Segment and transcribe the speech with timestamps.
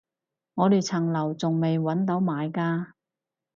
[0.55, 2.95] 我哋層樓仲未搵到買家